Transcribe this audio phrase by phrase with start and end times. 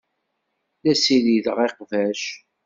[0.83, 2.21] La ssirideɣ iqbac.